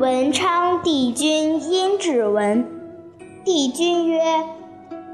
[0.00, 2.66] 文昌帝君殷志文，
[3.44, 4.20] 帝君曰：“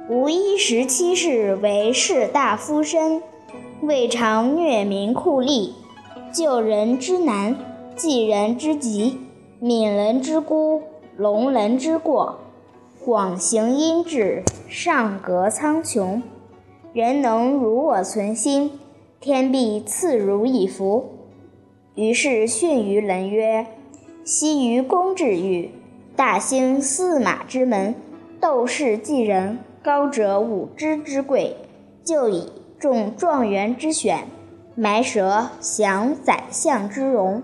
[0.09, 3.23] 吾一十七世为士大夫身，
[3.83, 5.73] 未尝虐民酷吏，
[6.33, 7.59] 救人之难，
[7.95, 9.19] 济人之急，
[9.61, 10.81] 悯人之孤，
[11.15, 12.39] 容人之过，
[13.05, 16.23] 广行阴志，上格苍穹。
[16.95, 18.81] 人能如我存心，
[19.21, 21.11] 天必赐如以福。”
[21.97, 23.67] 于是训于人曰。
[24.25, 25.71] 昔于公至狱，
[26.17, 27.95] 大兴驷马之门，
[28.41, 31.57] 斗士济人，高者五之之贵，
[32.03, 34.25] 就以中状元之选，
[34.75, 37.41] 埋蛇享宰相之荣。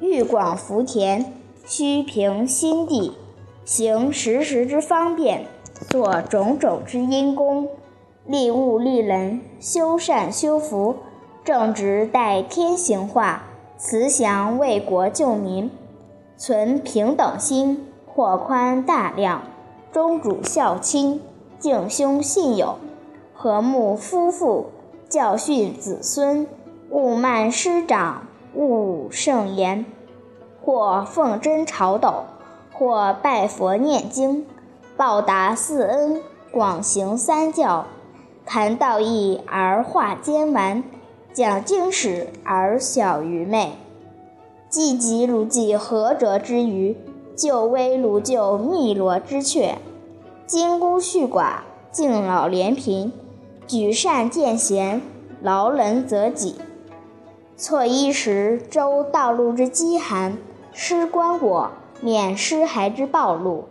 [0.00, 1.32] 欲广福田，
[1.64, 3.12] 须平心地，
[3.64, 5.44] 行时时之方便，
[5.88, 7.68] 做种种之因功，
[8.26, 10.96] 利物利人，修善修福，
[11.44, 13.44] 正直待天行化，
[13.80, 15.70] 慈祥为国救民。
[16.36, 19.42] 存平等心，扩宽大量，
[19.92, 21.22] 忠主孝亲，
[21.60, 22.78] 敬兄信友，
[23.32, 24.66] 和睦夫妇，
[25.08, 26.48] 教训子孙，
[26.90, 29.84] 勿慢师长，勿盛言。
[30.60, 32.24] 或奉真朝斗，
[32.72, 34.44] 或拜佛念经，
[34.96, 36.20] 报答四恩，
[36.50, 37.86] 广行三教，
[38.44, 40.82] 谈道义而化奸顽，
[41.34, 43.72] 讲经史而小愚昧。
[44.68, 46.96] 济急如济涸辙之鱼，
[47.36, 49.76] 救危如救汨罗之阙。
[50.46, 51.60] 金孤恤寡，
[51.92, 53.12] 敬老怜贫，
[53.66, 55.00] 举善荐贤，
[55.40, 56.56] 劳人择己。
[57.56, 60.38] 错衣时周道路之饥寒，
[60.72, 61.68] 施棺椁
[62.00, 63.64] 免尸骸之暴露，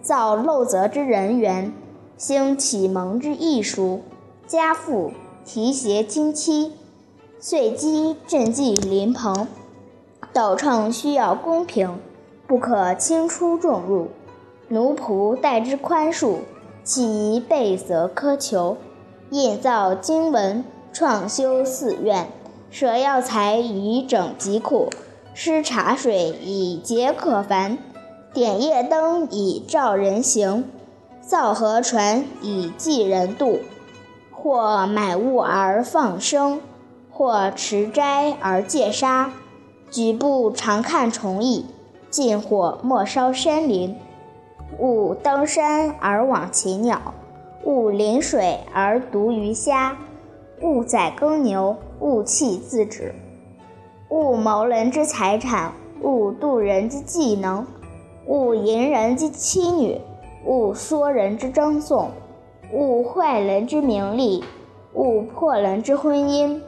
[0.00, 1.72] 造陋泽之人缘，
[2.16, 4.02] 兴启蒙之艺术，
[4.46, 5.12] 家父
[5.44, 6.72] 提携亲戚，
[7.48, 9.46] 遂击赈济邻朋。
[10.32, 12.00] 斗秤需要公平，
[12.44, 14.08] 不可轻出重入；
[14.66, 16.38] 奴仆待之宽恕，
[16.82, 18.76] 岂宜备责苛求？
[19.30, 22.26] 印造经文，创修寺院，
[22.68, 24.90] 舍药材以整疾苦，
[25.32, 27.78] 施茶水以解渴烦，
[28.34, 30.64] 点夜灯以照人行，
[31.20, 33.60] 造河船以济人渡。
[34.32, 36.60] 或买物而放生，
[37.16, 39.32] 或持斋而戒杀。
[39.90, 41.64] 举步常看虫蚁，
[42.10, 43.96] 近火莫烧山林。
[44.78, 47.14] 勿登山而往禽鸟，
[47.64, 49.96] 勿临水而毒鱼虾。
[50.60, 53.14] 勿宰耕牛，勿弃自止。
[54.10, 55.72] 勿谋人之财产，
[56.02, 57.66] 勿妒人之技能。
[58.26, 59.98] 勿淫人之妻女，
[60.44, 62.10] 勿唆人之争讼。
[62.74, 64.44] 勿坏人之名利，
[64.92, 66.60] 勿破人之婚姻。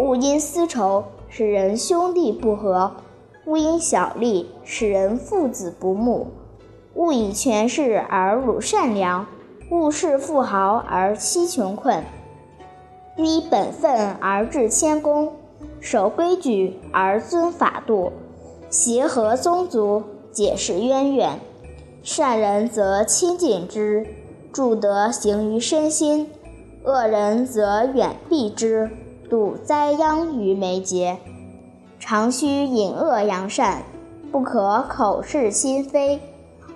[0.00, 1.04] 勿因私仇。
[1.32, 2.90] 使人兄弟不和，
[3.46, 6.26] 勿因小利使人父子不睦；
[6.94, 9.28] 勿以权势而辱善良，
[9.70, 12.02] 勿恃富豪而欺穷困。
[13.16, 15.34] 依本分而治谦恭，
[15.78, 18.10] 守规矩而遵法度，
[18.68, 20.02] 协和宗族，
[20.32, 21.38] 解释渊源。
[22.02, 24.04] 善人则亲近之，
[24.52, 26.26] 助德行于身心；
[26.82, 28.90] 恶人则远避之。
[29.30, 31.18] 度灾殃于眉睫，
[32.00, 33.84] 常须隐恶扬善，
[34.32, 36.20] 不可口是心非，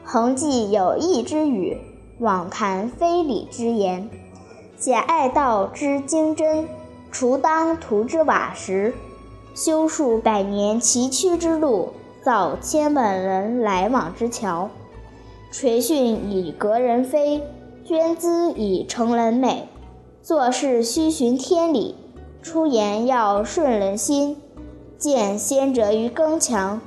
[0.04, 1.76] 恒记有益之语，
[2.20, 4.08] 妄谈非礼之言。
[4.78, 6.68] 解爱道之精真，
[7.10, 8.94] 除当涂之瓦石，
[9.54, 11.90] 修数百年崎岖之路，
[12.22, 14.70] 造千万人来往之桥。
[15.50, 17.42] 垂训以格人非，
[17.84, 19.68] 捐资以成人美。
[20.22, 21.96] 做事须循天理。
[22.44, 24.36] 出言要顺人心，
[24.98, 26.78] 见先者于更强，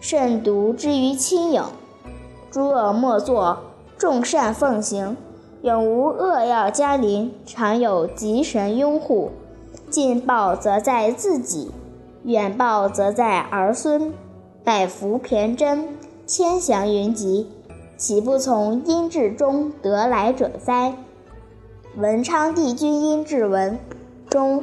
[0.00, 1.62] 慎独之于轻影。
[2.50, 3.58] 诸恶莫作，
[3.98, 5.18] 众善奉行，
[5.60, 9.32] 永无恶要加临，常有吉神拥护。
[9.90, 11.70] 近报则在自己，
[12.24, 14.14] 远报则在儿孙。
[14.64, 15.90] 百福骈真，
[16.26, 17.50] 千祥云集，
[17.98, 20.94] 岂不从阴质中得来者哉？
[21.98, 23.78] 文昌帝君阴质文
[24.30, 24.62] 中。